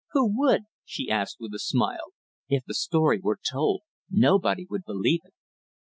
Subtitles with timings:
[0.13, 2.15] "Who would?" she asked with a smile.
[2.49, 5.35] "If the story were told, nobody would believe it."